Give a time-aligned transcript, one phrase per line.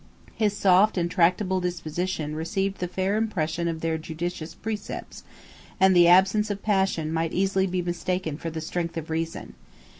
[0.33, 5.23] His soft and tractable disposition received the fair impression of their judicious precepts,
[5.79, 9.53] and the absence of passion might easily be mistaken for the strength of reason.